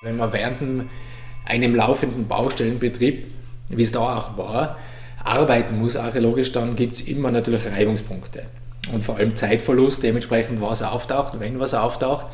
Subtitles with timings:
[0.00, 0.88] Wenn man während
[1.44, 3.32] einem laufenden Baustellenbetrieb,
[3.68, 4.78] wie es da auch war,
[5.24, 8.44] arbeiten muss archäologisch, dann gibt es immer natürlich Reibungspunkte.
[8.92, 12.26] Und vor allem Zeitverlust, dementsprechend was auftaucht, wenn was auftaucht.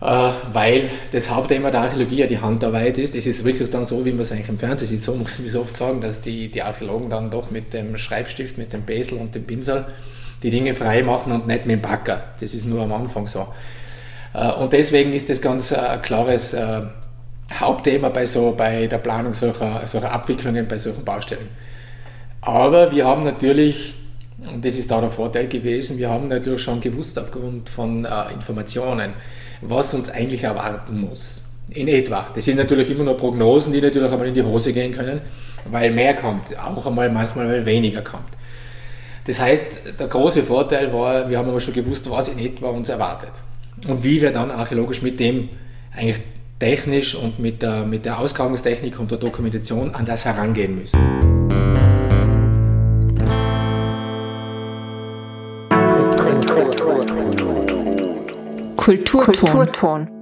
[0.00, 3.14] Äh, weil das Hauptthema der Archäologie ja die Handarbeit ist.
[3.14, 5.48] Es ist wirklich dann so, wie man es eigentlich im Fernsehen sieht, so muss man
[5.48, 9.18] so oft sagen, dass die, die Archäologen dann doch mit dem Schreibstift, mit dem Besel
[9.18, 9.86] und dem Pinsel
[10.42, 12.24] die Dinge frei machen und nicht mit dem Backer.
[12.40, 13.46] Das ist nur am Anfang so.
[14.34, 16.82] Äh, und deswegen ist das ganz äh, ein klares äh,
[17.52, 21.48] Hauptthema bei, so, bei der Planung solcher, solcher Abwicklungen bei solchen Baustellen.
[22.40, 23.94] Aber wir haben natürlich,
[24.52, 29.14] und das ist da der Vorteil gewesen, wir haben natürlich schon gewusst aufgrund von Informationen,
[29.62, 31.42] was uns eigentlich erwarten muss.
[31.70, 32.28] In etwa.
[32.34, 35.20] Das sind natürlich immer nur Prognosen, die natürlich einmal in die Hose gehen können,
[35.68, 38.28] weil mehr kommt, auch einmal manchmal, weil weniger kommt.
[39.24, 42.88] Das heißt, der große Vorteil war, wir haben aber schon gewusst, was in etwa uns
[42.88, 43.32] erwartet
[43.86, 45.48] und wie wir dann archäologisch mit dem
[45.94, 46.20] eigentlich
[46.58, 50.98] technisch und mit der, mit der Ausgrabungstechnik und der Dokumentation an das herangehen müssen.
[58.76, 60.15] Kulturton.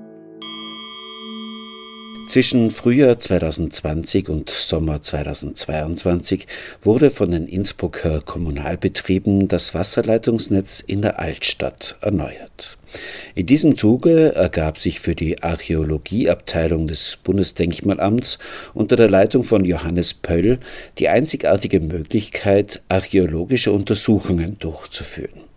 [2.34, 6.48] Zwischen Frühjahr 2020 und Sommer 2022
[6.82, 12.76] wurde von den Innsbrucker Kommunalbetrieben das Wasserleitungsnetz in der Altstadt erneuert.
[13.36, 18.40] In diesem Zuge ergab sich für die Archäologieabteilung des Bundesdenkmalamts
[18.72, 20.58] unter der Leitung von Johannes Pöll
[20.98, 25.53] die einzigartige Möglichkeit, archäologische Untersuchungen durchzuführen.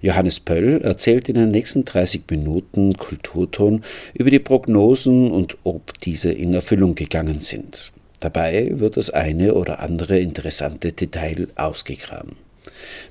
[0.00, 3.82] Johannes Pöll erzählt in den nächsten 30 Minuten Kulturton
[4.14, 7.92] über die Prognosen und ob diese in Erfüllung gegangen sind.
[8.20, 12.36] Dabei wird das eine oder andere interessante Detail ausgegraben.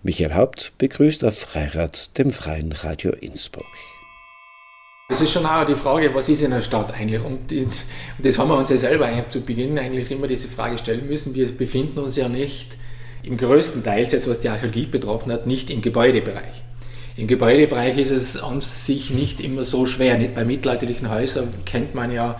[0.03, 3.65] Michael Haupt begrüßt auf Freirad, dem Freien Radio Innsbruck.
[5.07, 7.23] Es ist schon auch die Frage, was ist in der Stadt eigentlich?
[7.23, 7.73] Und, die, und,
[8.17, 11.35] das haben wir uns ja selber eigentlich zu Beginn eigentlich immer diese Frage stellen müssen.
[11.35, 12.75] Wir befinden uns ja nicht
[13.25, 16.63] im größten Teil, jetzt was die Archäologie betroffen hat, nicht im Gebäudebereich.
[17.17, 20.17] Im Gebäudebereich ist es an sich nicht immer so schwer.
[20.17, 22.39] Nicht bei mittelalterlichen Häusern kennt man ja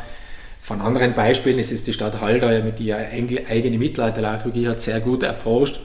[0.59, 5.22] von anderen Beispielen, es ist die Stadt Haldau mit die eigene Mittelalterarchäologie hat sehr gut
[5.22, 5.80] erforscht.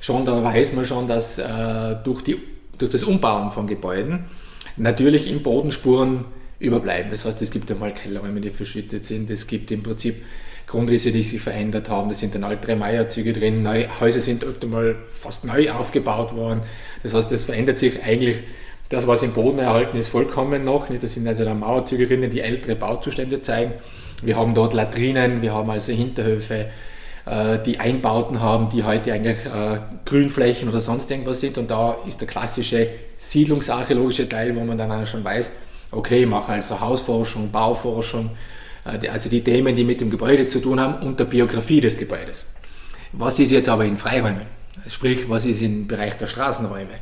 [0.00, 2.36] Schon da weiß man schon, dass äh, durch, die,
[2.76, 4.24] durch das Umbauen von Gebäuden
[4.76, 6.24] natürlich im Bodenspuren
[6.58, 7.10] überbleiben.
[7.10, 9.30] Das heißt, es gibt einmal Kellerräume, die verschüttet sind.
[9.30, 10.16] Es gibt im Prinzip
[10.66, 12.08] Grundrisse, die sich verändert haben.
[12.08, 13.62] Da sind dann alte Meierzüge drin.
[13.62, 16.60] Neue Häuser sind öfter mal fast neu aufgebaut worden.
[17.02, 18.38] Das heißt, das verändert sich eigentlich.
[18.88, 20.86] Das, was im Boden erhalten ist, vollkommen noch.
[20.88, 23.72] Das sind also dann Mauerzüge drinnen, die ältere Bauzustände zeigen.
[24.22, 26.66] Wir haben dort Latrinen, wir haben also Hinterhöfe,
[27.26, 31.58] äh, die Einbauten haben, die heute eigentlich äh, Grünflächen oder sonst irgendwas sind.
[31.58, 32.88] Und da ist der klassische
[33.18, 35.56] siedlungsarchäologische Teil, wo man dann auch schon weiß,
[35.90, 38.30] okay, ich mache also Hausforschung, Bauforschung,
[38.86, 42.44] also die Themen, die mit dem Gebäude zu tun haben und der Biografie des Gebäudes.
[43.12, 44.46] Was ist jetzt aber in Freiräumen?
[44.88, 47.00] Sprich, was ist im Bereich der Straßenräume?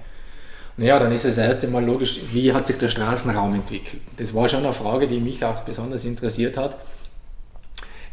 [0.77, 4.03] Naja, dann ist es erst einmal logisch, wie hat sich der Straßenraum entwickelt?
[4.17, 6.77] Das war schon eine Frage, die mich auch besonders interessiert hat.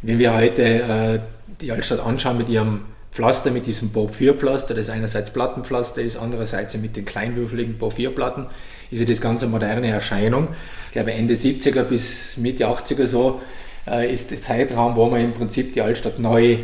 [0.02, 1.20] Wenn wir heute äh,
[1.60, 2.82] die Altstadt anschauen mit ihrem
[3.12, 8.46] Pflaster, mit diesem Porphyrpflaster, das einerseits Plattenpflaster ist, andererseits mit den kleinwürfeligen Porphyrplatten,
[8.90, 10.48] ist ja das ganz eine moderne Erscheinung.
[10.86, 13.40] Ich glaube Ende 70er bis Mitte 80er so
[13.86, 16.58] äh, ist der Zeitraum, wo man im Prinzip die Altstadt neu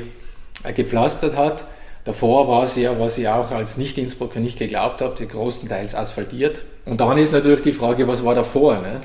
[0.64, 1.66] äh, gepflastert hat.
[2.04, 6.64] Davor war sie ja, was ich auch als Nicht-Innsbrucker nicht geglaubt habe, großenteils asphaltiert.
[6.86, 8.80] Und dann ist natürlich die Frage, was war davor?
[8.80, 9.02] Ne?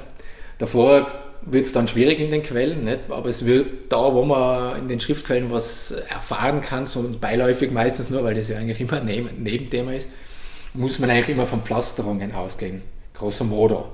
[0.59, 1.11] Davor
[1.45, 2.99] wird es dann schwierig in den Quellen, nicht?
[3.09, 8.09] aber es wird da, wo man in den Schriftquellen was erfahren kann, so beiläufig meistens
[8.09, 9.05] nur, weil das ja eigentlich immer ein
[9.39, 10.09] Nebenthema ist,
[10.73, 12.81] muss man eigentlich immer von Pflasterungen ausgehen,
[13.13, 13.89] grosso modo.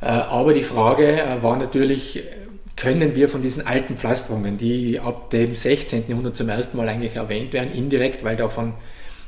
[0.00, 2.22] Äh, aber die Frage äh, war natürlich,
[2.76, 6.04] können wir von diesen alten Pflasterungen, die ab dem 16.
[6.08, 8.74] Jahrhundert zum ersten Mal eigentlich erwähnt werden, indirekt, weil da von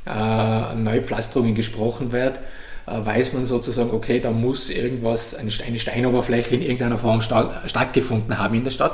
[0.07, 2.39] äh, Neupflasterungen gesprochen wird,
[2.85, 8.63] weiß man sozusagen, okay, da muss irgendwas, eine Steinoberfläche in irgendeiner Form stattgefunden haben in
[8.63, 8.93] der Stadt.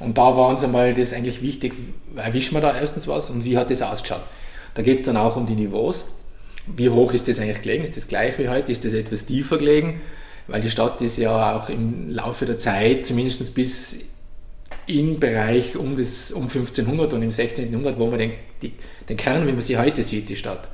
[0.00, 1.74] Und da war uns einmal das eigentlich wichtig,
[2.16, 4.22] erwischen wir da erstens was und wie hat das ausgeschaut.
[4.74, 6.06] Da geht es dann auch um die Niveaus.
[6.66, 7.84] Wie hoch ist das eigentlich gelegen?
[7.84, 8.72] Ist das gleich wie heute?
[8.72, 10.00] Ist das etwas tiefer gelegen?
[10.46, 14.00] Weil die Stadt ist ja auch im Laufe der Zeit, zumindest bis
[14.86, 17.70] im Bereich um, das, um 1500 und im 16.
[17.70, 18.72] Jahrhundert, wo man den, die,
[19.08, 20.68] den Kern, wie man sie heute sieht, die Stadt,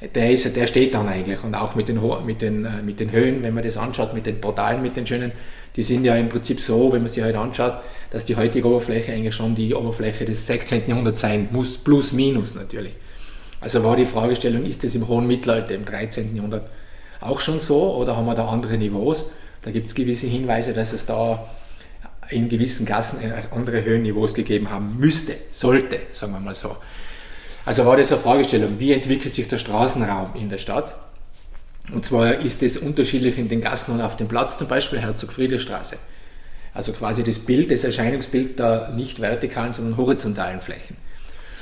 [0.00, 1.42] der, ist, der steht dann eigentlich.
[1.42, 4.26] Und auch mit den, mit, den, äh, mit den Höhen, wenn man das anschaut, mit
[4.26, 5.32] den Portalen, mit den schönen,
[5.76, 7.74] die sind ja im Prinzip so, wenn man sie heute anschaut,
[8.10, 10.88] dass die heutige Oberfläche eigentlich schon die Oberfläche des 16.
[10.88, 12.94] Jahrhunderts sein muss, plus minus natürlich.
[13.60, 16.34] Also war die Fragestellung, ist das im hohen Mittelalter, im 13.
[16.34, 16.68] Jahrhundert
[17.20, 19.30] auch schon so oder haben wir da andere Niveaus?
[19.62, 21.48] Da gibt es gewisse Hinweise, dass es da
[22.30, 23.18] in gewissen Gassen
[23.50, 26.76] andere Höhenniveaus gegeben haben müsste, sollte, sagen wir mal so.
[27.68, 30.94] Also war das eine Fragestellung, wie entwickelt sich der Straßenraum in der Stadt?
[31.92, 35.34] Und zwar ist es unterschiedlich in den Gassen und auf dem Platz, zum Beispiel Herzog
[35.34, 35.96] Friedrichstraße.
[36.72, 40.96] Also quasi das Bild, das Erscheinungsbild der nicht vertikalen, sondern horizontalen Flächen.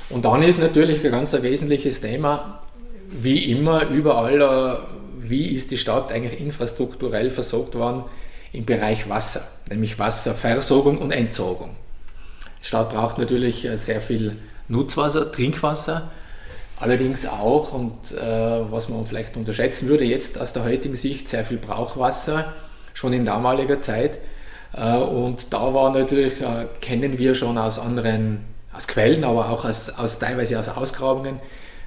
[0.08, 2.62] Und dann ist natürlich ein ganz wesentliches Thema,
[3.10, 8.04] wie immer, überall, äh, wie ist die Stadt eigentlich infrastrukturell versorgt worden
[8.52, 11.70] im Bereich Wasser, nämlich Wasserversorgung und Entsorgung.
[12.62, 14.36] Die Stadt braucht natürlich äh, sehr viel
[14.68, 16.10] Nutzwasser, Trinkwasser,
[16.78, 21.44] allerdings auch, und äh, was man vielleicht unterschätzen würde, jetzt aus der heutigen Sicht sehr
[21.44, 22.52] viel Brauchwasser,
[22.92, 24.18] schon in damaliger Zeit.
[24.74, 29.64] Äh, und da war natürlich, äh, kennen wir schon aus anderen, aus Quellen, aber auch
[29.64, 31.40] aus, aus teilweise aus Ausgrabungen,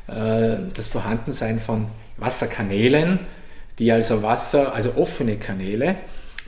[0.08, 1.88] äh, das Vorhandensein von
[2.18, 3.20] Wasserkanälen,
[3.78, 5.96] die also Wasser, also offene Kanäle,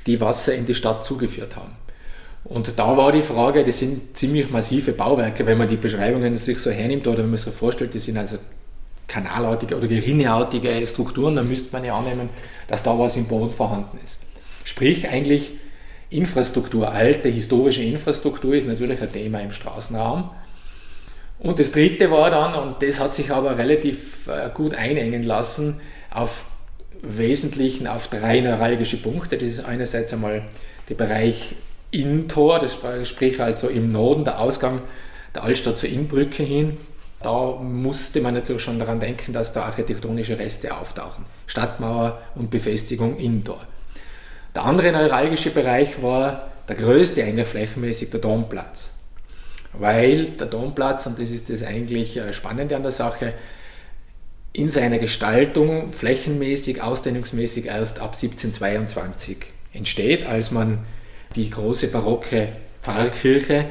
[0.05, 1.75] die Wasser in die Stadt zugeführt haben.
[2.43, 6.57] Und da war die Frage, das sind ziemlich massive Bauwerke, wenn man die Beschreibungen sich
[6.59, 8.37] so hernimmt oder wenn man sich so vorstellt, das sind also
[9.07, 12.29] kanalartige oder gerinneartige Strukturen, dann müsste man ja annehmen,
[12.67, 14.19] dass da was im Boden vorhanden ist.
[14.63, 15.53] Sprich, eigentlich
[16.09, 20.29] Infrastruktur, alte historische Infrastruktur ist natürlich ein Thema im Straßenraum.
[21.39, 25.81] Und das dritte war dann, und das hat sich aber relativ äh, gut einengen lassen,
[26.11, 26.45] auf
[27.01, 29.37] Wesentlichen auf drei neuralgische Punkte.
[29.37, 30.43] Das ist einerseits einmal
[30.87, 31.55] der Bereich
[31.91, 32.77] Innentor, das
[33.07, 34.81] sprich also im Norden der Ausgang
[35.35, 36.77] der Altstadt zur Innbrücke hin.
[37.21, 41.25] Da musste man natürlich schon daran denken, dass da architektonische Reste auftauchen.
[41.45, 43.61] Stadtmauer und Befestigung Innentor.
[44.55, 48.93] Der andere neuralgische Bereich war der größte eigentlich flächenmäßig der Domplatz
[49.73, 53.33] weil der Domplatz, und das ist das eigentlich äh, Spannende an der Sache,
[54.53, 59.37] in seiner Gestaltung flächenmäßig, ausdehnungsmäßig erst ab 1722
[59.73, 60.79] entsteht, als man
[61.35, 62.49] die große barocke
[62.81, 63.65] Pfarrkirche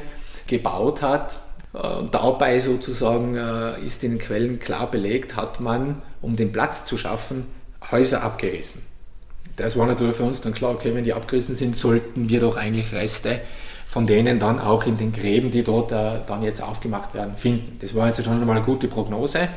[0.47, 1.39] gebaut hat.
[1.73, 6.85] Und dabei sozusagen äh, ist in den Quellen klar belegt, hat man, um den Platz
[6.85, 7.45] zu schaffen,
[7.91, 8.81] Häuser abgerissen.
[9.55, 12.57] Das war natürlich für uns dann klar, okay, wenn die abgerissen sind, sollten wir doch
[12.57, 13.39] eigentlich Reste
[13.91, 17.77] von denen dann auch in den Gräben, die dort äh, dann jetzt aufgemacht werden, finden.
[17.81, 19.49] Das war jetzt schon mal eine gute Prognose.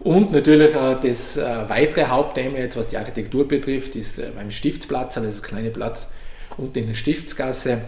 [0.00, 4.50] Und natürlich äh, das äh, weitere Hauptthema, jetzt was die Architektur betrifft, ist äh, beim
[4.50, 6.10] Stiftsplatz, also das kleine Platz
[6.58, 7.82] unten in der Stiftsgasse.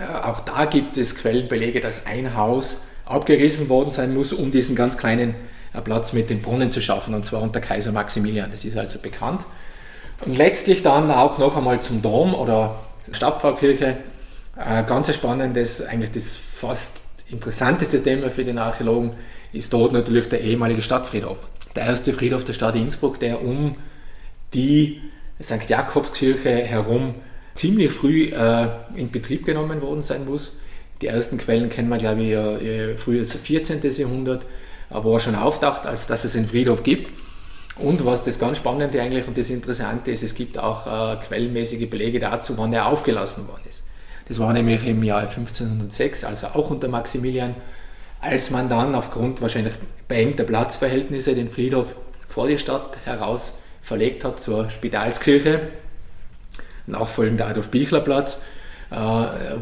[0.00, 4.74] Äh, auch da gibt es Quellenbelege, dass ein Haus abgerissen worden sein muss, um diesen
[4.74, 5.34] ganz kleinen
[5.72, 8.50] äh, Platz mit dem Brunnen zu schaffen, und zwar unter Kaiser Maximilian.
[8.50, 9.42] Das ist also bekannt.
[10.24, 12.80] Und letztlich dann auch noch einmal zum Dom oder
[13.12, 13.98] Stadtpfarrkirche
[14.56, 19.12] ein ganz spannendes, eigentlich das fast interessanteste Thema für den Archäologen
[19.52, 21.46] ist dort natürlich der ehemalige Stadtfriedhof.
[21.74, 23.76] Der erste Friedhof der Stadt Innsbruck, der um
[24.54, 25.02] die
[25.42, 25.68] St.
[25.68, 27.16] Jakobskirche herum
[27.56, 30.58] ziemlich früh äh, in Betrieb genommen worden sein muss.
[31.02, 33.80] Die ersten Quellen kennen wir, glaube ich, äh, frühes 14.
[33.82, 34.46] Jahrhundert,
[34.90, 37.10] wo er schon auftaucht, als dass es einen Friedhof gibt.
[37.78, 41.90] Und was das ganz Spannende eigentlich und das Interessante ist, es gibt auch äh, quellenmäßige
[41.90, 43.84] Belege dazu, wann er aufgelassen worden ist.
[44.28, 47.54] Das war nämlich im Jahr 1506, also auch unter Maximilian,
[48.20, 49.74] als man dann aufgrund wahrscheinlich
[50.08, 51.94] beengter Platzverhältnisse den Friedhof
[52.26, 55.68] vor die Stadt heraus verlegt hat zur Spitalskirche,
[56.86, 58.42] nachfolgend der Adolf-Bichler-Platz,
[58.90, 58.96] äh,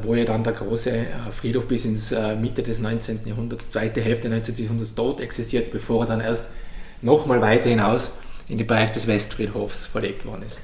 [0.02, 3.20] wo ja dann der große äh, Friedhof bis ins äh, Mitte des 19.
[3.24, 4.64] Jahrhunderts, zweite Hälfte des 19.
[4.64, 6.46] Jahrhunderts dort existiert, bevor er dann erst
[7.00, 8.12] nochmal weiter hinaus
[8.48, 10.60] in den Bereich des Westfriedhofs verlegt worden ist.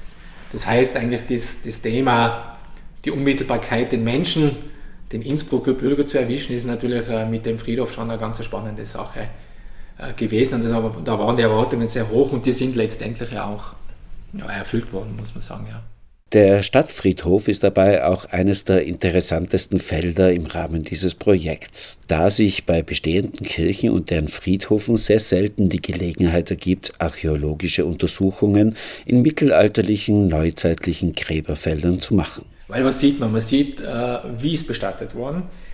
[0.51, 2.57] Das heißt eigentlich, das, das Thema
[3.03, 4.55] die Unmittelbarkeit den Menschen,
[5.11, 9.27] den Innsbrucker Bürger zu erwischen, ist natürlich mit dem Friedhof schon eine ganz spannende Sache
[10.15, 10.55] gewesen.
[10.55, 10.71] Und das,
[11.03, 13.73] da waren die Erwartungen sehr hoch und die sind letztendlich ja auch
[14.47, 15.65] erfüllt worden, muss man sagen.
[15.67, 15.81] Ja.
[16.33, 22.65] Der Stadtfriedhof ist dabei auch eines der interessantesten Felder im Rahmen dieses Projekts, da sich
[22.65, 30.29] bei bestehenden Kirchen und deren Friedhofen sehr selten die Gelegenheit ergibt, archäologische Untersuchungen in mittelalterlichen,
[30.29, 32.45] neuzeitlichen Gräberfeldern zu machen.
[32.69, 33.33] Weil was sieht man?
[33.33, 33.85] Man sieht, äh,
[34.39, 35.70] wie ist bestattet worden, äh,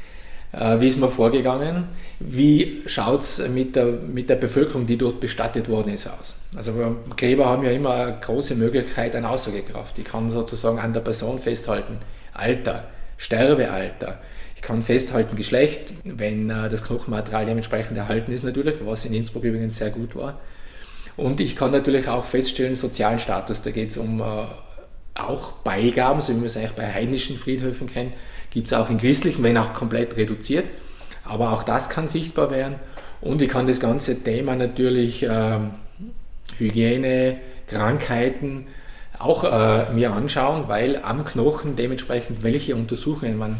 [0.51, 1.85] wie ist man vorgegangen,
[2.19, 6.37] wie schaut es mit der, mit der Bevölkerung, die dort bestattet worden ist, aus.
[6.55, 6.73] Also
[7.15, 9.99] Gräber haben ja immer eine große Möglichkeit an Aussagekraft.
[9.99, 11.97] Ich kann sozusagen an der Person festhalten,
[12.33, 12.85] Alter,
[13.17, 14.19] Sterbealter.
[14.55, 19.43] Ich kann festhalten Geschlecht, wenn äh, das Knochenmaterial dementsprechend erhalten ist natürlich, was in Innsbruck
[19.43, 20.39] übrigens sehr gut war.
[21.17, 23.61] Und ich kann natürlich auch feststellen, sozialen Status.
[23.61, 24.21] Da geht es um
[25.19, 28.13] auch Beigaben, so wie man es eigentlich bei heidnischen Friedhöfen kennt,
[28.51, 30.65] gibt es auch in christlichen, wenn auch komplett reduziert.
[31.23, 32.75] Aber auch das kann sichtbar werden.
[33.21, 35.71] Und ich kann das ganze Thema natürlich ähm,
[36.57, 37.37] Hygiene,
[37.67, 38.67] Krankheiten,
[39.19, 43.57] auch äh, mir anschauen, weil am Knochen dementsprechend welche Untersuchungen man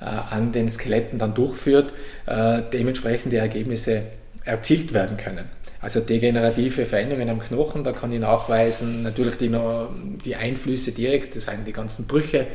[0.00, 1.92] äh, an den Skeletten dann durchführt,
[2.26, 4.04] äh, dementsprechende Ergebnisse
[4.44, 5.44] erzielt werden können.
[5.80, 9.52] Also degenerative Veränderungen am Knochen, da kann ich nachweisen, natürlich die,
[10.24, 12.46] die Einflüsse direkt, das sind die ganzen Brüche,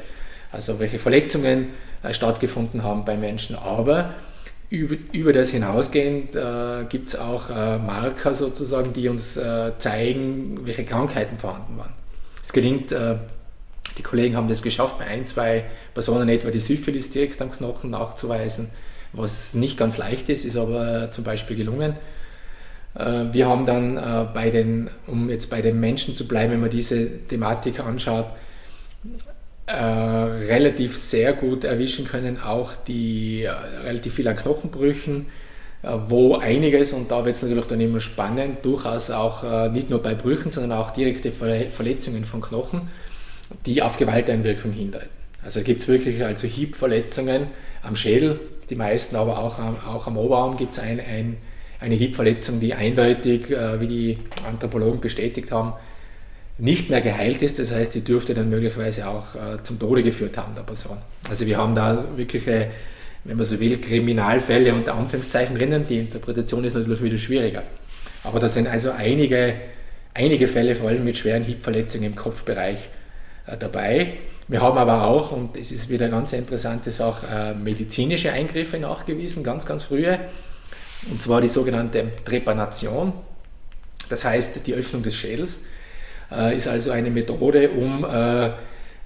[0.51, 1.69] also welche Verletzungen
[2.03, 4.13] äh, stattgefunden haben bei Menschen, aber
[4.69, 10.65] über, über das hinausgehend äh, gibt es auch äh, Marker sozusagen, die uns äh, zeigen,
[10.65, 11.93] welche Krankheiten vorhanden waren.
[12.43, 13.15] Es gelingt, äh,
[13.97, 17.89] die Kollegen haben das geschafft, bei ein, zwei Personen etwa die Syphilis direkt am Knochen
[17.91, 18.69] nachzuweisen,
[19.13, 21.95] was nicht ganz leicht ist, ist aber zum Beispiel gelungen.
[22.95, 26.59] Äh, wir haben dann äh, bei den, um jetzt bei den Menschen zu bleiben, wenn
[26.59, 28.27] man diese Thematik anschaut,
[29.67, 33.47] äh, relativ sehr gut erwischen können, auch die
[33.83, 35.27] relativ viel an Knochenbrüchen,
[35.83, 40.15] wo einiges, und da wird es natürlich dann immer spannend, durchaus auch nicht nur bei
[40.15, 42.89] Brüchen, sondern auch direkte Verletzungen von Knochen,
[43.65, 45.09] die auf Gewalteinwirkung hindeuten.
[45.43, 47.47] Also gibt es wirklich also Hiebverletzungen
[47.83, 48.39] am Schädel,
[48.71, 51.37] die meisten aber auch, auch am Oberarm gibt es ein, ein
[51.79, 55.73] eine Hiebverletzung, die eindeutig, äh, wie die Anthropologen bestätigt haben,
[56.57, 57.59] nicht mehr geheilt ist.
[57.59, 60.97] Das heißt, die dürfte dann möglicherweise auch äh, zum Tode geführt haben, der Person.
[61.29, 62.69] Also wir haben da wirkliche,
[63.23, 65.85] wenn man so will, Kriminalfälle unter Anführungszeichen drinnen.
[65.87, 67.63] Die Interpretation ist natürlich wieder schwieriger.
[68.23, 69.55] Aber da sind also einige,
[70.13, 72.89] einige Fälle, vor allem mit schweren Hiebverletzungen im Kopfbereich
[73.45, 74.13] äh, dabei.
[74.47, 79.43] Wir haben aber auch, und es ist wieder eine ganz interessante Sache, medizinische Eingriffe nachgewiesen,
[79.43, 80.19] ganz, ganz frühe
[81.11, 83.13] und zwar die sogenannte Trepanation,
[84.09, 85.76] das heißt die Öffnung des Schädels, äh,
[86.55, 88.51] ist also eine Methode, um, äh,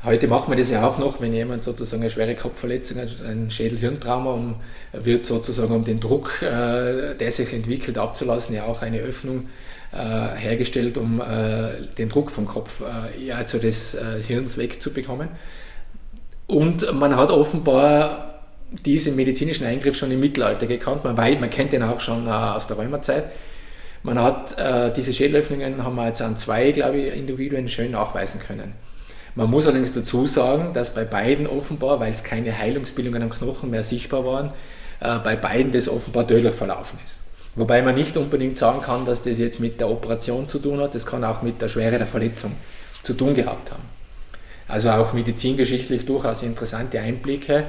[0.04, 3.52] heute machen wir das ja auch noch, wenn jemand sozusagen eine schwere Kopfverletzung hat, ein
[3.52, 4.56] Schädelhirntrauma, um,
[4.94, 9.50] wird sozusagen um den Druck, äh, der sich entwickelt, abzulassen, ja auch eine Öffnung
[9.92, 13.98] äh, hergestellt, um äh, den Druck vom Kopf, äh, ja, also des
[14.28, 15.30] Hirns wegzubekommen.
[16.48, 18.32] Und man hat offenbar
[18.86, 21.04] diesen medizinischen Eingriff schon im Mittelalter gekannt.
[21.04, 23.26] Man, weiß, man kennt den auch schon äh, aus der Römerzeit.
[24.04, 28.40] Man hat äh, diese Schädelöffnungen, haben wir jetzt an zwei, glaube ich, Individuen schön nachweisen
[28.40, 28.74] können.
[29.36, 33.70] Man muss allerdings dazu sagen, dass bei beiden offenbar, weil es keine Heilungsbildungen am Knochen
[33.70, 34.52] mehr sichtbar waren,
[35.00, 37.20] äh, bei beiden das offenbar tödlich verlaufen ist.
[37.56, 40.96] Wobei man nicht unbedingt sagen kann, dass das jetzt mit der Operation zu tun hat,
[40.96, 42.54] das kann auch mit der Schwere der Verletzung
[43.04, 43.84] zu tun gehabt haben.
[44.68, 47.66] Also auch medizingeschichtlich durchaus interessante Einblicke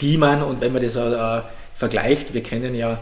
[0.00, 3.00] die man, und wenn man das äh, vergleicht, wir kennen ja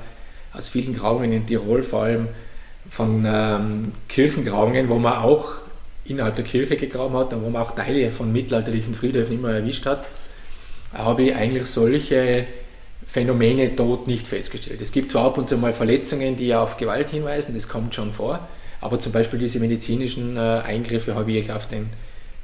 [0.53, 2.29] aus vielen Grabungen in Tirol vor allem
[2.89, 5.53] von ähm, Kirchengrabungen, wo man auch
[6.05, 9.87] innerhalb der Kirche gegraben hat und wo man auch Teile von mittelalterlichen Friedhöfen immer erwischt
[9.87, 10.05] hat,
[10.93, 12.47] habe ich eigentlich solche
[13.07, 14.81] Phänomene dort nicht festgestellt.
[14.81, 18.13] Es gibt zwar ab und zu mal Verletzungen, die auf Gewalt hinweisen, das kommt schon
[18.13, 18.49] vor,
[18.81, 21.91] aber zum Beispiel diese medizinischen äh, Eingriffe habe ich auf den,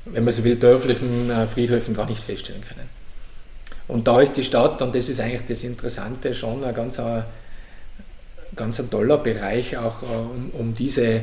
[0.05, 2.88] wenn man so will, dörflichen äh, Friedhöfen gar nicht feststellen können.
[3.88, 7.25] Und da ist die Stadt, und das ist eigentlich das Interessante, schon ein ganz, ein,
[8.59, 11.23] ganz ein toller Bereich, auch äh, um, um diese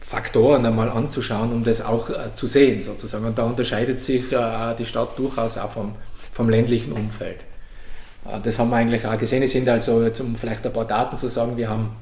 [0.00, 3.26] Faktoren einmal anzuschauen, um das auch äh, zu sehen sozusagen.
[3.26, 5.96] Und da unterscheidet sich äh, die Stadt durchaus auch vom,
[6.32, 7.44] vom ländlichen Umfeld.
[8.42, 9.42] Das haben wir eigentlich auch gesehen.
[9.42, 11.96] Es sind also, jetzt, um vielleicht ein paar Daten zu sagen, wir haben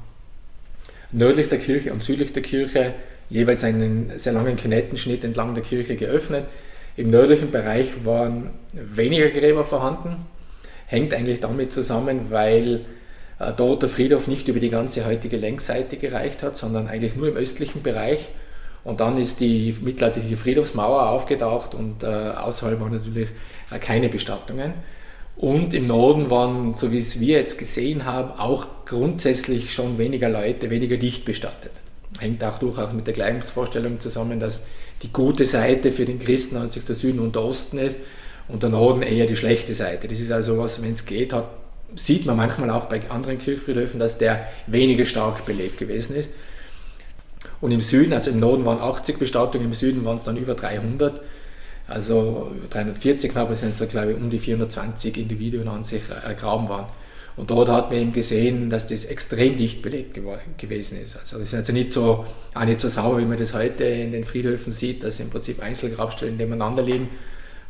[1.11, 2.95] nördlich der Kirche und südlich der Kirche
[3.29, 6.45] jeweils einen sehr langen Kinettenschnitt entlang der Kirche geöffnet.
[6.97, 10.25] Im nördlichen Bereich waren weniger Gräber vorhanden,
[10.87, 12.85] hängt eigentlich damit zusammen, weil
[13.39, 17.27] äh, dort der Friedhof nicht über die ganze heutige Längsseite gereicht hat, sondern eigentlich nur
[17.27, 18.29] im östlichen Bereich.
[18.83, 23.29] Und dann ist die mittelalterliche Friedhofsmauer aufgetaucht und äh, außerhalb waren natürlich
[23.71, 24.73] äh, keine Bestattungen.
[25.35, 30.29] Und im Norden waren, so wie es wir jetzt gesehen haben, auch grundsätzlich schon weniger
[30.29, 31.71] Leute, weniger dicht bestattet.
[32.17, 34.65] Hängt auch durchaus mit der Glaubensvorstellung zusammen, dass
[35.03, 37.99] die gute Seite für den Christen an sich der Süden und der Osten ist
[38.47, 40.07] und der Norden eher die schlechte Seite.
[40.07, 41.49] Das ist also was, wenn es geht, hat,
[41.95, 46.31] sieht man manchmal auch bei anderen Kirchfriedhöfen, dass der weniger stark belebt gewesen ist.
[47.61, 50.53] Und im Süden, also im Norden waren 80 Bestattungen, im Süden waren es dann über
[50.53, 51.21] 300.
[51.87, 56.87] Also 340 knapp, sind es, glaube ich, um die 420 Individuen an sich ergraben waren.
[57.37, 60.19] Und dort hat man eben gesehen, dass das extrem dicht belegt
[60.57, 61.17] gewesen ist.
[61.17, 62.25] Also das ist also nicht so,
[62.55, 65.61] auch nicht so sauber, wie man das heute in den Friedhöfen sieht, dass im Prinzip
[65.61, 67.09] Einzelgrabstellen nebeneinander liegen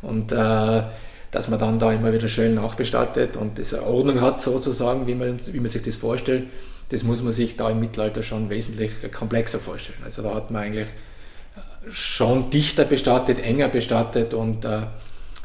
[0.00, 0.82] und äh,
[1.30, 5.36] dass man dann da immer wieder schön nachbestattet und das Ordnung hat sozusagen, wie man,
[5.52, 6.44] wie man sich das vorstellt.
[6.90, 9.98] Das muss man sich da im Mittelalter schon wesentlich komplexer vorstellen.
[10.04, 10.88] Also da hat man eigentlich
[11.90, 14.82] schon dichter bestattet, enger bestattet und äh,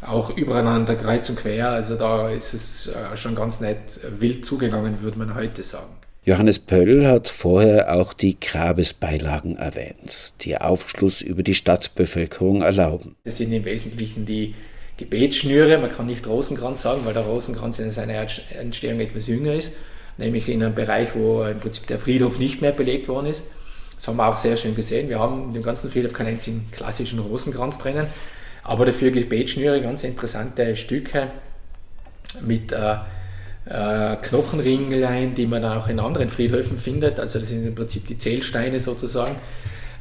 [0.02, 1.70] auch übereinander kreuz und quer.
[1.70, 5.94] Also da ist es äh, schon ganz nett wild zugegangen, würde man heute sagen.
[6.26, 13.18] Johannes Pöll hat vorher auch die Grabesbeilagen erwähnt, die Aufschluss über die Stadtbevölkerung erlauben.
[13.26, 14.56] Das sind im Wesentlichen die
[15.04, 18.26] Gebetsschnüre, man kann nicht Rosenkranz sagen, weil der Rosenkranz in seiner
[18.58, 19.76] Entstehung etwas jünger ist,
[20.18, 23.44] nämlich in einem Bereich, wo im Prinzip der Friedhof nicht mehr belegt worden ist.
[23.96, 25.10] Das haben wir auch sehr schön gesehen.
[25.10, 28.08] Wir haben in dem ganzen Friedhof keinen einzigen klassischen Rosenkranz drinnen,
[28.64, 31.32] aber dafür Gebetsschnüre, ganz interessante Stücke
[32.42, 32.96] mit äh,
[33.66, 37.20] äh, Knochenringlein, die man dann auch in anderen Friedhöfen findet.
[37.20, 39.36] Also das sind im Prinzip die Zählsteine sozusagen.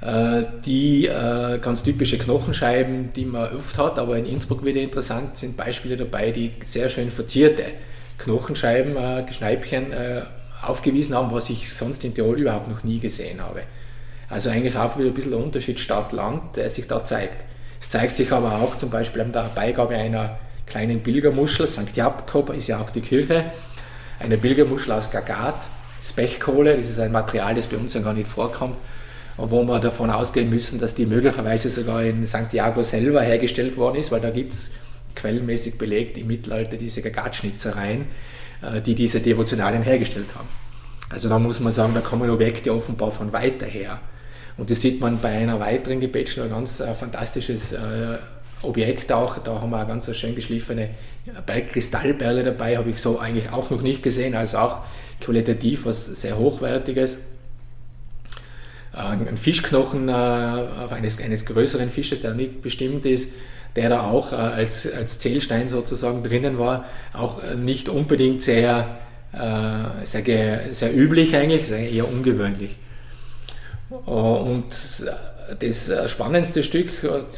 [0.02, 5.38] Äh, die äh, ganz typische Knochenscheiben, die man oft hat, aber in Innsbruck wieder interessant,
[5.38, 7.62] sind Beispiele dabei, die sehr schön verzierte
[8.18, 9.92] Knochenscheiben, äh, Geschneibchen
[10.62, 13.62] aufgewiesen haben, was ich sonst in Tirol überhaupt noch nie gesehen habe.
[14.28, 17.44] Also eigentlich auch wieder ein bisschen der Unterschied Stadt-Land, der sich da zeigt.
[17.80, 21.94] Es zeigt sich aber auch zum Beispiel an der Beigabe einer kleinen Bilgermuschel, St.
[21.97, 23.47] Jakob ist ja auch die Kirche,
[24.21, 25.66] eine Bilgermuschel aus Gagat,
[26.00, 28.76] Spechkohle, das ist ein Material, das bei uns ja gar nicht vorkommt,
[29.37, 34.12] wo wir davon ausgehen müssen, dass die möglicherweise sogar in Santiago selber hergestellt worden ist,
[34.12, 34.73] weil da gibt es
[35.15, 38.07] quellenmäßig belegt im Mittelalter diese Gagatschnitzereien,
[38.62, 40.49] äh, die diese Devotionalien hergestellt haben.
[41.09, 44.01] Also da muss man sagen, da kommen Objekte offenbar von weiter her.
[44.57, 48.19] Und das sieht man bei einer weiteren Gebetsschnur, ein ganz äh, fantastisches äh,
[48.62, 49.39] Objekt auch.
[49.39, 50.91] Da haben wir eine ganz schön geschliffene
[51.47, 54.81] Bergkristallperle dabei, habe ich so eigentlich auch noch nicht gesehen, also auch
[55.21, 57.19] qualitativ was sehr Hochwertiges.
[58.92, 63.32] Ein Fischknochen äh, eines, eines größeren Fisches, der nicht bestimmt ist,
[63.75, 66.84] der da auch äh, als, als Zählstein sozusagen drinnen war,
[67.14, 68.99] auch äh, nicht unbedingt sehr,
[70.04, 72.76] sehr, sehr üblich eigentlich, eher ungewöhnlich.
[73.88, 74.66] Und
[75.58, 76.90] das spannendste Stück,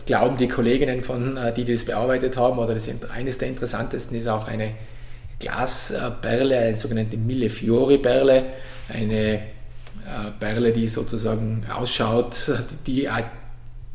[0.05, 4.49] glauben die Kolleginnen von, die das bearbeitet haben, oder das eines der interessantesten ist auch
[4.49, 4.73] eine
[5.39, 8.45] Glasperle, eine sogenannte Millefiori-Perle,
[8.93, 9.43] eine
[10.39, 12.51] Perle, die sozusagen ausschaut,
[12.87, 13.09] die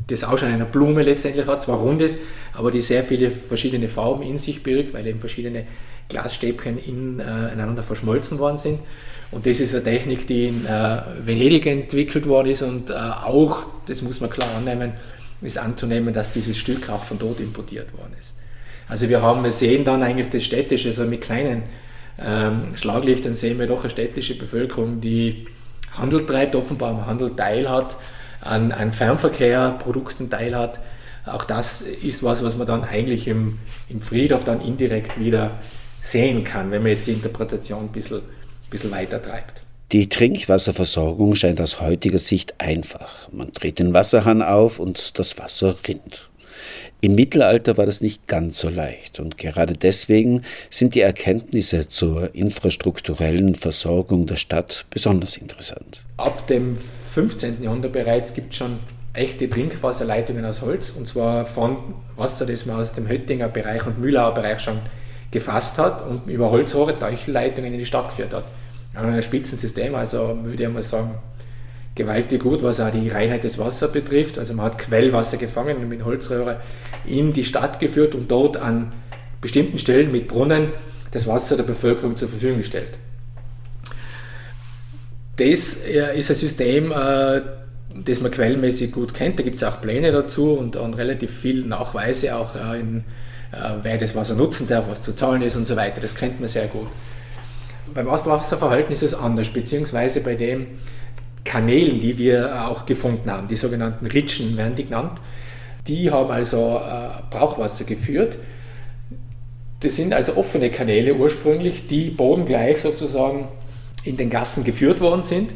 [0.07, 2.17] das Ausschauen einer Blume letztendlich hat, zwar rund ist,
[2.53, 5.65] aber die sehr viele verschiedene Farben in sich birgt, weil eben verschiedene
[6.09, 8.79] Glasstäbchen ineinander verschmolzen worden sind.
[9.31, 13.67] Und das ist eine Technik, die in äh, Venedig entwickelt worden ist und äh, auch,
[13.85, 14.93] das muss man klar annehmen,
[15.41, 18.35] ist anzunehmen, dass dieses Stück auch von dort importiert worden ist.
[18.87, 21.63] Also wir haben, wir sehen dann eigentlich das Städtische, so mit kleinen
[22.17, 25.45] ähm, Schlaglichtern sehen wir doch eine städtische Bevölkerung, die
[26.00, 27.98] Handel treibt, offenbar am Handel teilhat,
[28.42, 30.79] an, an Fernverkehr, Produkten teilhat.
[31.25, 33.59] Auch das ist was, was man dann eigentlich im,
[33.90, 35.51] im Friedhof dann indirekt wieder
[36.01, 38.22] sehen kann, wenn man jetzt die Interpretation ein bisschen
[38.70, 39.62] bisschen weiter treibt.
[39.92, 43.27] Die Trinkwasserversorgung scheint aus heutiger Sicht einfach.
[43.31, 46.28] Man dreht den Wasserhahn auf und das Wasser rinnt.
[47.01, 52.35] Im Mittelalter war das nicht ganz so leicht und gerade deswegen sind die Erkenntnisse zur
[52.35, 56.01] infrastrukturellen Versorgung der Stadt besonders interessant.
[56.17, 57.63] Ab dem 15.
[57.63, 58.79] Jahrhundert bereits gibt es schon
[59.13, 61.77] echte Trinkwasserleitungen aus Holz und zwar von
[62.15, 64.79] Wasser, das man aus dem Höttinger Bereich und Mühlauer Bereich schon
[65.31, 68.43] gefasst hat und über Holzrohre Teuchelleitungen in die Stadt geführt hat.
[68.93, 71.15] Ein Spitzensystem, also würde ich mal sagen,
[71.95, 74.39] gewaltig gut, was auch die Reinheit des Wassers betrifft.
[74.39, 76.61] Also man hat Quellwasser gefangen und mit Holzröhre
[77.05, 78.93] in die Stadt geführt und dort an
[79.41, 80.73] bestimmten Stellen mit Brunnen
[81.11, 82.97] das Wasser der Bevölkerung zur Verfügung gestellt.
[85.37, 87.41] Das äh, ist ein System, äh,
[87.95, 89.39] das man quellmäßig gut kennt.
[89.39, 93.03] Da gibt es auch Pläne dazu und, und relativ viele Nachweise auch äh, in
[93.81, 96.01] wer das Wasser nutzen darf, was zu zahlen ist und so weiter.
[96.01, 96.85] Das kennt man sehr gut.
[97.95, 100.67] Beim Wasserverhalten ist es anders, beziehungsweise bei den
[101.43, 105.19] Kanälen, die wir auch gefunden haben, die sogenannten Ritschen werden die genannt,
[105.87, 108.37] die haben also äh, Brauchwasser geführt.
[109.79, 113.47] Das sind also offene Kanäle ursprünglich, die bodengleich sozusagen
[114.03, 115.53] in den Gassen geführt worden sind.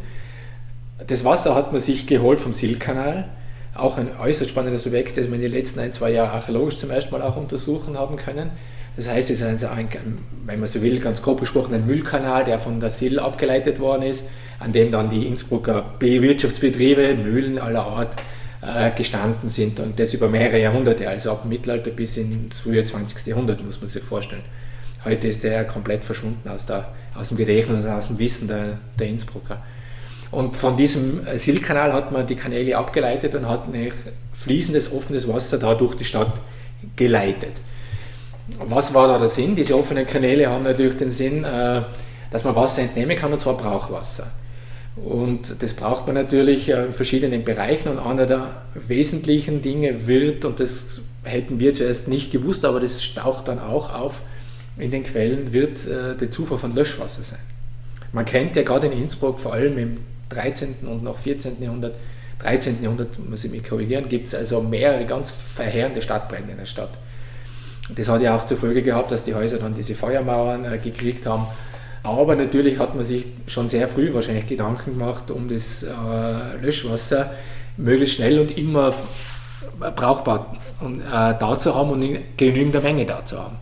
[1.06, 3.30] Das Wasser hat man sich geholt vom Silkanal
[3.76, 6.92] auch ein äußerst spannendes Objekt, das wir in den letzten ein, zwei Jahren archäologisch zum
[6.92, 8.52] ersten Mal auch untersuchen haben können.
[8.96, 9.90] Das heißt, es ist ein,
[10.46, 14.04] wenn man so will, ganz grob gesprochen ein Müllkanal, der von der Sill abgeleitet worden
[14.04, 14.26] ist,
[14.60, 18.14] an dem dann die Innsbrucker Wirtschaftsbetriebe, Mühlen aller Art
[18.62, 23.26] äh, gestanden sind und das über mehrere Jahrhunderte, also ab Mittelalter bis ins frühe 20.
[23.26, 24.44] Jahrhundert, muss man sich vorstellen.
[25.06, 28.78] Heute ist der komplett verschwunden aus, der, aus dem Gedächtnis und aus dem Wissen der,
[28.98, 29.62] der Innsbrucker.
[30.32, 33.68] Und von diesem Silkanal hat man die Kanäle abgeleitet und hat
[34.34, 36.42] fließendes, offenes Wasser da durch die Stadt
[36.96, 37.60] geleitet.
[38.60, 39.56] Was war da der Sinn?
[39.56, 41.82] Diese offenen Kanäle haben natürlich den Sinn, äh,
[42.32, 44.32] dass man Wasser entnehmen kann, und zwar Brauchwasser.
[44.96, 50.46] Und das braucht man natürlich äh, in verschiedenen Bereichen und einer der wesentlichen Dinge wird,
[50.46, 54.22] und das hätten wir zuerst nicht gewusst, aber das taucht dann auch auf
[54.78, 57.40] in den Quellen, wird äh, der Zufuhr von Löschwasser sein.
[58.12, 59.98] Man kennt ja gerade in Innsbruck, vor allem im
[60.30, 60.76] 13.
[60.84, 61.62] und noch 14.
[61.62, 61.96] Jahrhundert,
[62.40, 62.84] 13.
[62.84, 66.98] Jahrhundert, muss ich mich korrigieren, gibt es also mehrere ganz verheerende Stadtbrände in der Stadt.
[67.90, 71.26] Das hat ja auch zur Folge gehabt, dass die Häuser dann diese Feuermauern äh, gekriegt
[71.26, 71.46] haben.
[72.02, 77.32] Aber natürlich hat man sich schon sehr früh wahrscheinlich Gedanken gemacht, um das äh, Löschwasser
[77.78, 78.94] möglichst schnell und immer
[79.96, 83.58] brauchbar und, äh, da zu haben und in genügender Menge da zu haben.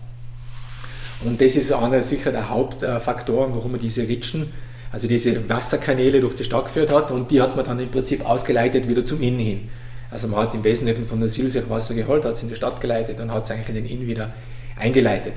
[1.23, 4.51] Und das ist einer sicher der Hauptfaktor, warum man diese Ritschen,
[4.91, 8.27] also diese Wasserkanäle durch die Stadt geführt hat und die hat man dann im Prinzip
[8.27, 9.69] ausgeleitet wieder zum Inn hin.
[10.11, 12.81] Also man hat im Wesentlichen von der Silsich Wasser geholt, hat es in die Stadt
[12.81, 14.31] geleitet und hat es eigentlich in den Inn wieder
[14.77, 15.33] eingeleitet.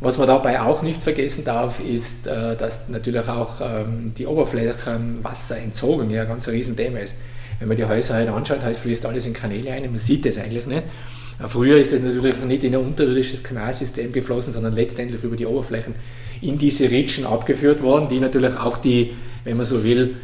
[0.00, 6.10] Was man dabei auch nicht vergessen darf, ist, äh, dass natürlich auch ähm, die Oberflächenwasserentzogung
[6.10, 7.16] ja ein ganz Riesenthema ist.
[7.58, 10.38] Wenn man die Häuser halt anschaut, heißt, fließt alles in Kanäle ein, man sieht das
[10.38, 10.82] eigentlich nicht.
[11.42, 15.46] Äh, früher ist das natürlich nicht in ein unterirdisches Kanalsystem geflossen, sondern letztendlich über die
[15.46, 15.94] Oberflächen
[16.40, 20.16] in diese Ritschen abgeführt worden, die natürlich auch die, wenn man so will,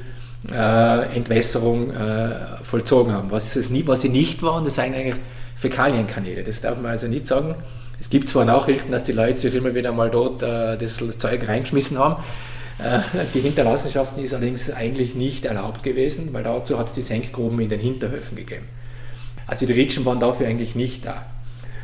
[0.49, 3.31] äh, Entwässerung äh, vollzogen haben.
[3.31, 5.17] Was, es nie, was sie nicht waren, das sind eigentlich
[5.57, 6.43] Fäkalienkanäle.
[6.43, 7.55] Das darf man also nicht sagen.
[7.99, 11.19] Es gibt zwar Nachrichten, dass die Leute sich immer wieder mal dort äh, das, das,
[11.19, 12.23] Zeug reingeschmissen haben.
[12.79, 13.01] Äh,
[13.35, 17.69] die Hinterlassenschaften ist allerdings eigentlich nicht erlaubt gewesen, weil dazu hat es die Senkgruben in
[17.69, 18.67] den Hinterhöfen gegeben.
[19.47, 21.27] Also die Ritschen waren dafür eigentlich nicht da.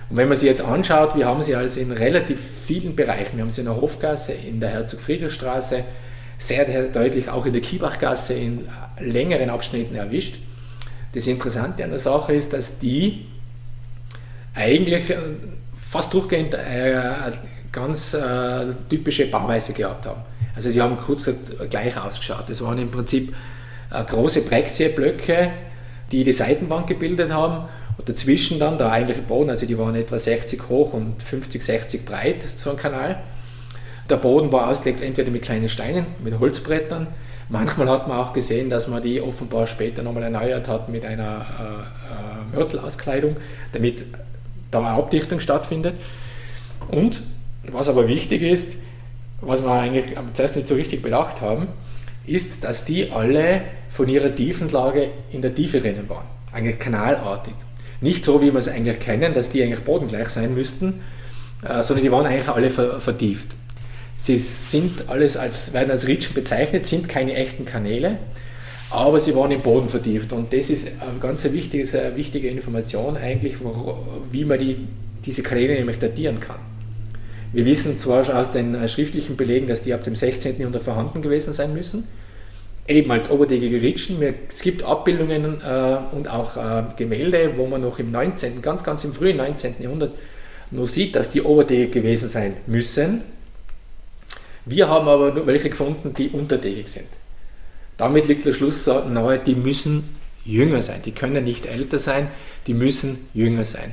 [0.09, 3.37] Und wenn man sie jetzt anschaut, wir haben sie also in relativ vielen Bereichen.
[3.37, 5.85] Wir haben sie in der Hofgasse, in der Herzog-Friedrich-Straße,
[6.39, 8.69] sehr, deutlich auch in der Kiebachgasse in
[8.99, 10.39] längeren Abschnitten erwischt.
[11.13, 13.27] Das Interessante an der Sache ist, dass die
[14.55, 15.05] eigentlich
[15.77, 17.33] fast durchgehend eine äh,
[17.73, 20.23] ganz äh, typische Bauweise gehabt haben.
[20.55, 22.45] Also sie haben kurz gesagt gleich ausgeschaut.
[22.49, 23.35] Das waren im Prinzip
[23.91, 25.53] äh, große Breckzieherblöcke,
[26.11, 27.69] die die Seitenwand gebildet haben
[27.99, 32.05] und dazwischen dann der eigentliche Boden, also die waren etwa 60 hoch und 50, 60
[32.05, 33.23] breit, so ein Kanal.
[34.09, 37.09] Der Boden war ausgelegt entweder mit kleinen Steinen, mit Holzbrettern.
[37.49, 41.47] Manchmal hat man auch gesehen, dass man die offenbar später nochmal erneuert hat mit einer
[42.53, 43.37] äh, äh, Mörtelauskleidung,
[43.73, 44.07] damit
[44.71, 45.95] da eine Abdichtung stattfindet.
[46.89, 47.23] Und
[47.71, 48.77] was aber wichtig ist,
[49.41, 51.69] was wir eigentlich zuerst nicht so richtig bedacht haben,
[52.27, 56.27] ist, dass die alle von ihrer Tiefenlage in der Tiefe rennen waren.
[56.53, 57.55] Eigentlich kanalartig.
[58.01, 61.01] Nicht so, wie wir es eigentlich kennen, dass die eigentlich bodengleich sein müssten,
[61.63, 63.55] äh, sondern die waren eigentlich alle vertieft.
[64.19, 68.19] Sie sind alles als, werden als Ritschen bezeichnet, sind keine echten Kanäle,
[68.91, 70.33] aber sie waren im Boden vertieft.
[70.33, 73.57] Und das ist eine ganz wichtige, eine wichtige Information eigentlich,
[74.33, 74.87] wie man die,
[75.25, 76.61] diese Kanäle nämlich datieren kann.
[77.53, 80.59] Wir wissen zwar schon aus den äh, schriftlichen Belegen, dass die ab dem 16.
[80.59, 82.07] Jahrhundert vorhanden gewesen sein müssen,
[82.89, 84.19] eben als oberdeckige Ritschen.
[84.49, 89.05] Es gibt Abbildungen äh, und auch äh, Gemälde, wo man noch im 19., ganz, ganz
[89.05, 89.77] im frühen 19.
[89.81, 90.15] Jahrhundert
[90.71, 93.23] nur sieht, dass die oberdeckig gewesen sein müssen.
[94.69, 97.07] Wir haben aber nur welche gefunden, die unterdeckig sind.
[97.97, 101.03] Damit liegt der Schluss nahe, die müssen jünger sein.
[101.05, 102.29] Die können nicht älter sein,
[102.67, 103.93] die müssen jünger sein.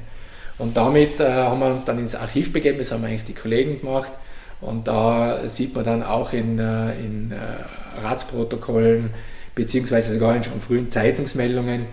[0.57, 3.81] Und damit äh, haben wir uns dann ins Archiv begeben, das haben eigentlich die Kollegen
[3.81, 4.13] gemacht.
[4.62, 9.12] Und da sieht man dann auch in, äh, in äh, Ratsprotokollen,
[9.53, 11.86] beziehungsweise sogar in schon frühen Zeitungsmeldungen,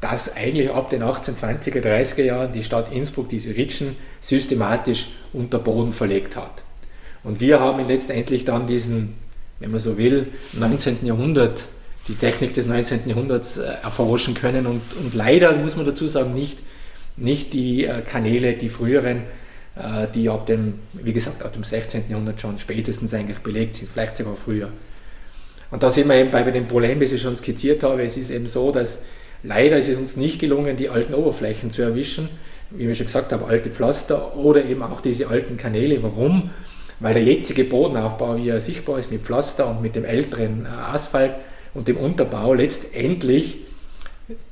[0.00, 5.90] dass eigentlich ab den 1820er, 30er Jahren die Stadt Innsbruck diese Ritschen systematisch unter Boden
[5.90, 6.64] verlegt hat.
[7.24, 9.14] Und wir haben letztendlich dann diesen,
[9.60, 11.04] wenn man so will, 19.
[11.06, 11.66] Jahrhundert,
[12.08, 13.08] die Technik des 19.
[13.08, 16.62] Jahrhunderts äh, erforschen können und, und leider, muss man dazu sagen, nicht,
[17.16, 19.22] nicht die äh, Kanäle, die früheren,
[19.76, 22.04] äh, die ab dem, wie gesagt, ab dem 16.
[22.08, 24.70] Jahrhundert schon spätestens eigentlich belegt sind, vielleicht sogar früher.
[25.70, 28.02] Und da sind wir eben bei dem Problem, das ich schon skizziert habe.
[28.02, 29.04] Es ist eben so, dass
[29.42, 32.28] leider ist es uns nicht gelungen, die alten Oberflächen zu erwischen,
[32.70, 36.02] wie ich schon gesagt habe, alte Pflaster oder eben auch diese alten Kanäle.
[36.02, 36.50] Warum?
[37.02, 40.68] Weil der jetzige Bodenaufbau, wie er sichtbar ist, mit Pflaster und mit dem älteren äh,
[40.68, 41.34] Asphalt
[41.74, 43.58] und dem Unterbau letztendlich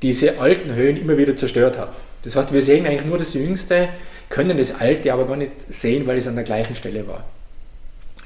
[0.01, 1.93] diese alten Höhen immer wieder zerstört hat.
[2.23, 3.89] Das heißt, wir sehen eigentlich nur das Jüngste,
[4.29, 7.23] können das Alte aber gar nicht sehen, weil es an der gleichen Stelle war.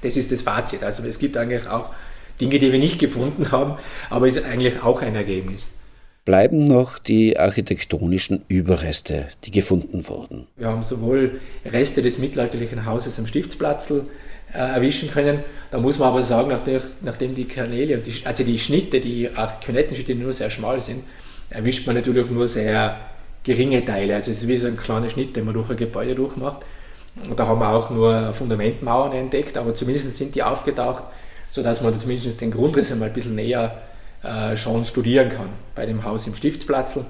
[0.01, 0.83] Das ist das Fazit.
[0.83, 1.93] Also es gibt eigentlich auch
[2.41, 3.75] Dinge, die wir nicht gefunden haben,
[4.09, 5.69] aber es ist eigentlich auch ein Ergebnis
[6.25, 10.47] bleiben noch die architektonischen Überreste, die gefunden wurden.
[10.57, 14.01] Wir haben sowohl Reste des mittelalterlichen Hauses am Stiftsplatz äh,
[14.51, 15.39] erwischen können.
[15.69, 19.29] Da muss man aber sagen, nachdem, nachdem die Kanäle, die, also die Schnitte, die
[19.63, 21.03] Könettenschnitte nur sehr schmal sind,
[21.49, 22.99] erwischt man natürlich nur sehr
[23.43, 24.15] geringe Teile.
[24.15, 26.65] Also es ist wie so ein kleiner Schnitt, den man durch ein Gebäude durchmacht.
[27.29, 31.03] Und da haben wir auch nur Fundamentmauern entdeckt, aber zumindest sind die aufgetaucht,
[31.49, 33.81] sodass man zumindest den Grundriss einmal ein bisschen näher
[34.25, 37.05] äh, schon studieren kann bei dem Haus im Stiftsplatzl.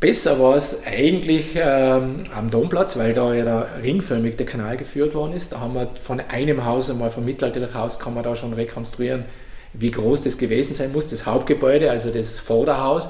[0.00, 5.14] Besser war es eigentlich ähm, am Domplatz, weil da ja der ringförmig der Kanal geführt
[5.14, 5.52] worden ist.
[5.52, 9.24] Da haben wir von einem Haus einmal vom mittelalterlichen Haus kann man da schon rekonstruieren,
[9.72, 11.08] wie groß das gewesen sein muss.
[11.08, 13.08] Das Hauptgebäude, also das Vorderhaus.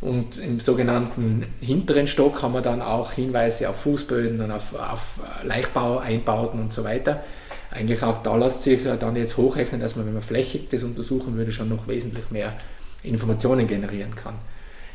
[0.00, 5.20] Und im sogenannten hinteren Stock haben wir dann auch Hinweise auf Fußböden und auf, auf
[5.44, 7.22] Leichtbau-Einbauten und so weiter.
[7.74, 11.36] Eigentlich auch da lässt sich dann jetzt hochrechnen, dass man, wenn man flächig das untersuchen
[11.36, 12.56] würde, schon noch wesentlich mehr
[13.02, 14.36] Informationen generieren kann.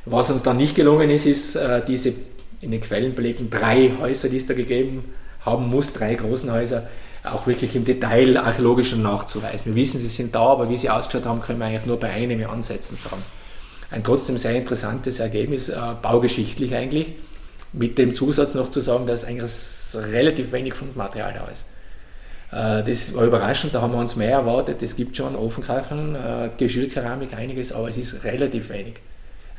[0.06, 2.14] Was uns dann nicht gelungen ist, ist äh, diese
[2.62, 6.88] in den Quellen belegten drei Häuser, die es da gegeben haben muss, drei großen Häuser,
[7.24, 9.76] auch wirklich im Detail archäologisch nachzuweisen.
[9.76, 12.10] Wir wissen, sie sind da, aber wie sie ausgeschaut haben, können wir eigentlich nur bei
[12.10, 13.22] einem Ansätzen sagen.
[13.92, 17.14] Ein trotzdem sehr interessantes Ergebnis, äh, baugeschichtlich eigentlich,
[17.74, 19.52] mit dem Zusatz noch zu sagen, dass eigentlich
[20.12, 21.66] relativ wenig Fundmaterial da ist.
[22.52, 24.82] Äh, das war überraschend, da haben wir uns mehr erwartet.
[24.82, 28.96] Es gibt schon Ofenkacheln, äh, Geschirrkeramik, einiges, aber es ist relativ wenig.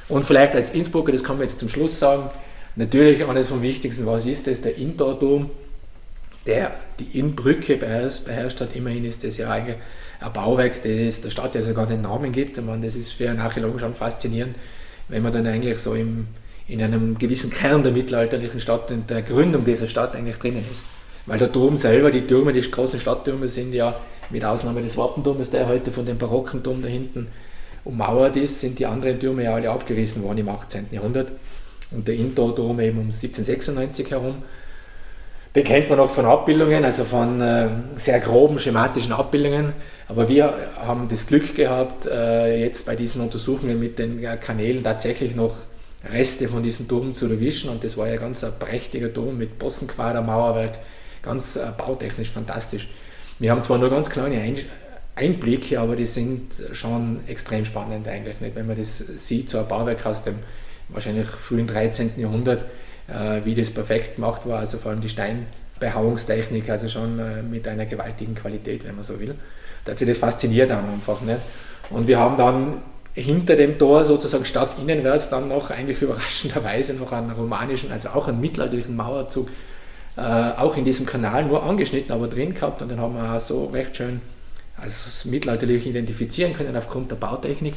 [0.08, 2.30] Und vielleicht als Innsbrucker, das kann man jetzt zum Schluss sagen,
[2.76, 4.60] natürlich eines vom Wichtigsten, was ist das?
[4.60, 5.50] Der Indoor-Dom,
[6.46, 8.74] der die beherrscht, beherrscht hat.
[8.74, 9.76] Immerhin ist das ja eigentlich
[10.20, 12.58] ein Bauwerk, das der Stadt ja sogar den Namen gibt.
[12.58, 14.56] Ich meine, das ist für einen Archäologen schon faszinierend,
[15.08, 16.26] wenn man dann eigentlich so im,
[16.66, 20.84] in einem gewissen Kern der mittelalterlichen Stadt und der Gründung dieser Stadt eigentlich drinnen ist.
[21.30, 23.94] Weil der Dom selber, die Türme, die großen Stadttürme sind ja,
[24.30, 27.28] mit Ausnahme des Wappendomes, der heute von dem barocken Dom da hinten
[27.84, 30.88] ummauert ist, sind die anderen Türme ja alle abgerissen worden im 18.
[30.90, 31.30] Jahrhundert.
[31.92, 34.42] Und der Indoor-Dom eben um 1796 herum.
[35.54, 39.72] Den kennt man auch von Abbildungen, also von äh, sehr groben schematischen Abbildungen.
[40.08, 44.82] Aber wir haben das Glück gehabt, äh, jetzt bei diesen Untersuchungen mit den äh, Kanälen
[44.82, 45.54] tatsächlich noch
[46.12, 47.70] Reste von diesem Turm zu erwischen.
[47.70, 50.80] Und das war ja ganz ein prächtiger Turm mit Bossenquader, Mauerwerk,
[51.22, 52.88] ganz äh, bautechnisch fantastisch.
[53.38, 54.42] Wir haben zwar nur ganz kleine
[55.16, 58.40] Einblicke, aber die sind schon extrem spannend eigentlich.
[58.40, 58.54] Nicht?
[58.54, 60.36] Wenn man das sieht, so ein Bauwerk aus dem
[60.88, 62.12] wahrscheinlich frühen 13.
[62.18, 62.66] Jahrhundert,
[63.08, 67.66] äh, wie das perfekt gemacht war, also vor allem die Steinbehauungstechnik, also schon äh, mit
[67.66, 69.34] einer gewaltigen Qualität, wenn man so will.
[69.84, 71.20] Da hat sich das fasziniert dann einfach.
[71.22, 71.40] Nicht?
[71.90, 72.82] Und wir haben dann
[73.14, 78.40] hinter dem Tor sozusagen stadtinnenwärts dann noch eigentlich überraschenderweise noch einen romanischen, also auch einen
[78.40, 79.48] mittelalterlichen Mauerzug
[80.16, 83.40] äh, auch in diesem Kanal nur angeschnitten, aber drin gehabt und den haben wir auch
[83.40, 84.20] so recht schön
[84.76, 87.74] als mittelalterlich identifizieren können aufgrund der Bautechnik.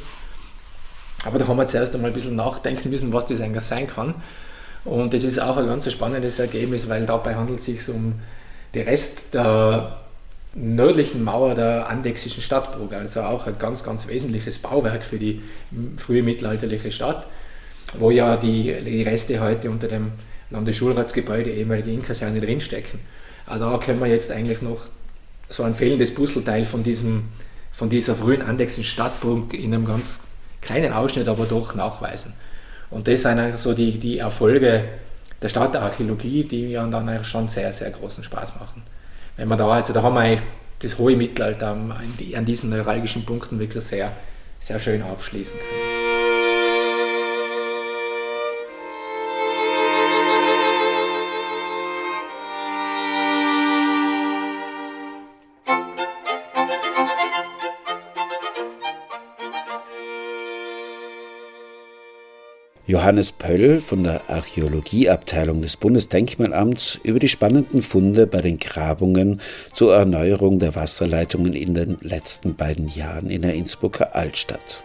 [1.25, 4.15] Aber da haben wir zuerst einmal ein bisschen nachdenken müssen, was das eigentlich sein kann.
[4.85, 8.15] Und das ist auch ein ganz spannendes Ergebnis, weil dabei handelt es sich um
[8.75, 9.99] den Rest der
[10.55, 15.41] nördlichen Mauer der andexischen Stadtburg, also auch ein ganz, ganz wesentliches Bauwerk für die
[15.97, 17.27] frühe mittelalterliche Stadt,
[17.97, 20.11] wo ja die, die Reste heute unter dem
[20.53, 22.99] Landesschulratsgebäude, ehemalige Inkasernen drinstecken.
[23.45, 24.85] Also da können wir jetzt eigentlich noch
[25.49, 27.25] so ein fehlendes Puzzleteil von, diesem,
[27.71, 30.27] von dieser frühen andexischen Stadtburg in einem ganz
[30.61, 32.33] kleinen Ausschnitt aber doch nachweisen.
[32.89, 34.85] Und das sind eigentlich so die, die Erfolge
[35.41, 38.83] der Stadtarchäologie, die mir dann eigentlich schon sehr, sehr großen Spaß machen.
[39.35, 40.43] Wenn man da, also da haben wir eigentlich
[40.79, 44.11] das hohe Mittelalter an diesen neuralgischen Punkten wirklich sehr,
[44.59, 45.92] sehr schön aufschließen können.
[62.85, 69.39] Johannes Pöll von der Archäologieabteilung des Bundesdenkmalamts über die spannenden Funde bei den Grabungen
[69.71, 74.83] zur Erneuerung der Wasserleitungen in den letzten beiden Jahren in der Innsbrucker Altstadt.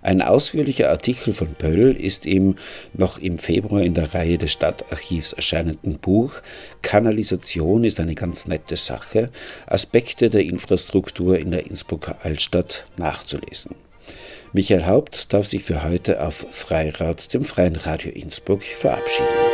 [0.00, 2.56] Ein ausführlicher Artikel von Pöll ist im
[2.94, 6.36] noch im Februar in der Reihe des Stadtarchivs erscheinenden Buch
[6.80, 9.28] Kanalisation ist eine ganz nette Sache,
[9.66, 13.74] Aspekte der Infrastruktur in der Innsbrucker Altstadt nachzulesen.
[14.54, 19.51] Michael Haupt darf sich für heute auf Freirad, dem Freien Radio Innsbruck, verabschieden.